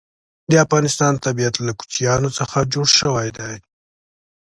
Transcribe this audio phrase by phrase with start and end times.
[0.51, 3.53] د افغانستان طبیعت له کوچیانو څخه جوړ شوی دی.